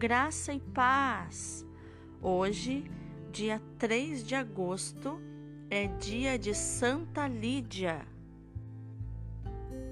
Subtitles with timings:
[0.00, 1.62] graça e paz.
[2.22, 2.90] Hoje,
[3.30, 5.20] dia 3 de agosto,
[5.68, 8.06] é dia de Santa Lídia.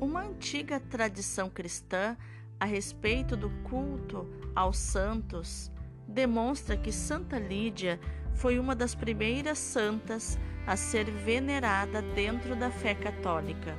[0.00, 2.16] Uma antiga tradição cristã
[2.58, 5.70] a respeito do culto aos santos
[6.08, 8.00] demonstra que Santa Lídia
[8.34, 13.78] foi uma das primeiras santas a ser venerada dentro da fé católica.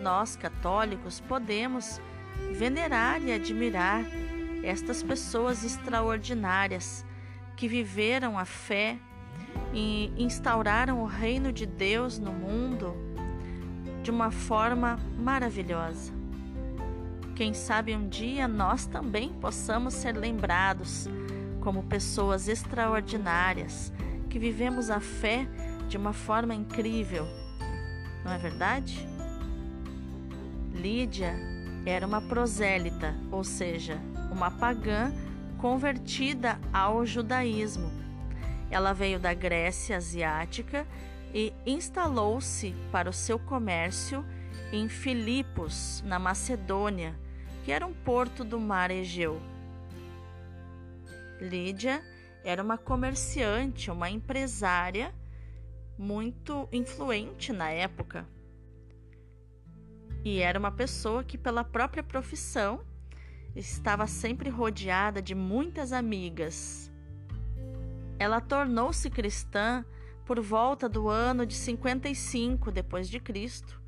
[0.00, 2.00] Nós, católicos, podemos
[2.52, 4.04] venerar e admirar
[4.66, 7.04] estas pessoas extraordinárias
[7.56, 8.98] que viveram a fé
[9.72, 12.94] e instauraram o reino de Deus no mundo
[14.02, 16.12] de uma forma maravilhosa.
[17.34, 21.08] Quem sabe um dia nós também possamos ser lembrados
[21.60, 23.92] como pessoas extraordinárias
[24.28, 25.46] que vivemos a fé
[25.88, 27.26] de uma forma incrível,
[28.24, 29.06] não é verdade?
[30.72, 31.55] Lídia
[31.90, 35.12] era uma prosélita, ou seja, uma pagã
[35.58, 37.90] convertida ao judaísmo.
[38.70, 40.86] Ela veio da Grécia asiática
[41.32, 44.24] e instalou-se para o seu comércio
[44.72, 47.14] em Filipos, na Macedônia,
[47.64, 49.40] que era um porto do mar Egeu.
[51.40, 52.02] Lídia
[52.44, 55.14] era uma comerciante, uma empresária
[55.96, 58.26] muito influente na época.
[60.26, 62.80] E era uma pessoa que, pela própria profissão,
[63.54, 66.90] estava sempre rodeada de muitas amigas.
[68.18, 69.84] Ela tornou-se cristã
[70.24, 73.80] por volta do ano de 55 depois de Cristo,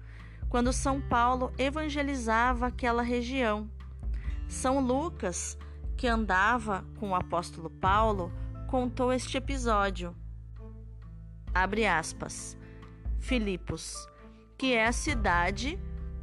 [0.49, 3.69] quando São Paulo evangelizava aquela região.
[4.47, 5.59] São Lucas,
[5.97, 8.33] que andava com o apóstolo Paulo,
[8.69, 10.15] contou este episódio.
[11.53, 12.57] Abre aspas.
[13.19, 14.07] Filipos,
[14.57, 15.77] que é a cidade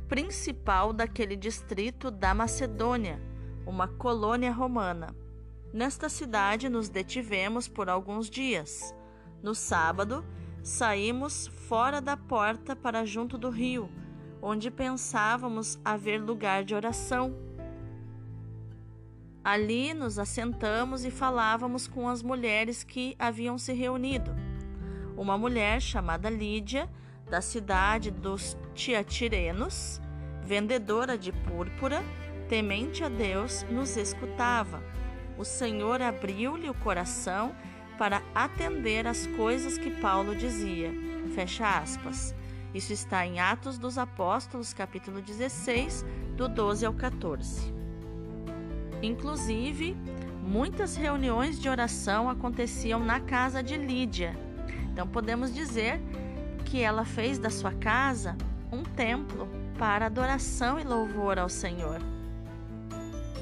[0.08, 3.20] principal daquele distrito da Macedônia,
[3.66, 5.16] uma colônia romana.
[5.74, 8.96] Nesta cidade nos detivemos por alguns dias.
[9.42, 10.24] No sábado,
[10.64, 13.90] saímos fora da porta para junto do rio,
[14.42, 17.36] onde pensávamos haver lugar de oração.
[19.44, 24.32] Ali nos assentamos e falávamos com as mulheres que haviam se reunido.
[25.18, 26.90] Uma mulher chamada Lídia
[27.30, 30.02] da cidade dos Tiatirenos,
[30.44, 32.04] vendedora de púrpura,
[32.48, 34.84] temente a Deus, nos escutava.
[35.38, 37.56] O Senhor abriu-lhe o coração
[37.98, 40.92] para atender às coisas que Paulo dizia.
[41.34, 42.36] Fecha aspas.
[42.74, 47.74] Isso está em Atos dos Apóstolos, capítulo 16, do 12 ao 14.
[49.02, 49.96] Inclusive,
[50.44, 54.38] muitas reuniões de oração aconteciam na casa de Lídia.
[54.92, 56.02] Então podemos dizer
[56.66, 58.36] que ela fez da sua casa
[58.72, 62.02] um templo para adoração e louvor ao Senhor.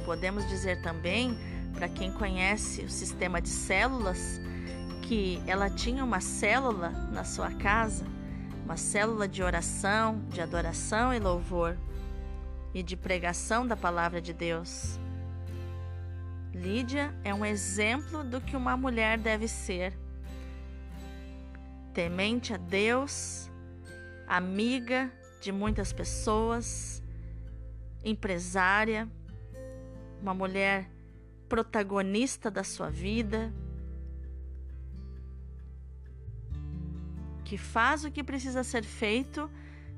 [0.05, 1.35] Podemos dizer também,
[1.73, 4.39] para quem conhece o sistema de células,
[5.03, 8.05] que ela tinha uma célula na sua casa,
[8.63, 11.77] uma célula de oração, de adoração e louvor
[12.73, 14.99] e de pregação da palavra de Deus.
[16.53, 19.97] Lídia é um exemplo do que uma mulher deve ser
[21.93, 23.51] temente a Deus,
[24.27, 27.03] amiga de muitas pessoas,
[28.03, 29.07] empresária,
[30.19, 30.89] uma mulher
[31.47, 33.53] protagonista da sua vida,
[37.45, 39.49] que faz o que precisa ser feito,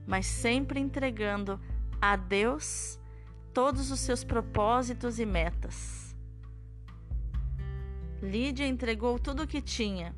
[0.05, 1.59] mas sempre entregando
[2.01, 2.99] a Deus
[3.53, 6.13] todos os seus propósitos e metas.
[8.21, 10.13] Lídia entregou tudo o que tinha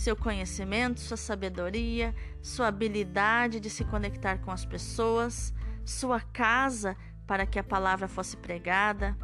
[0.00, 5.52] seu conhecimento, sua sabedoria, sua habilidade de se conectar com as pessoas,
[5.84, 6.96] sua casa
[7.26, 9.14] para que a palavra fosse pregada,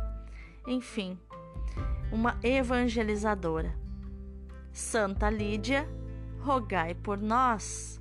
[0.66, 1.18] enfim,
[2.12, 3.74] uma evangelizadora.
[4.70, 5.88] Santa Lídia,
[6.40, 7.98] rogai por nós.